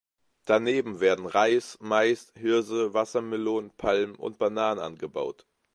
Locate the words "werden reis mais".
0.99-2.33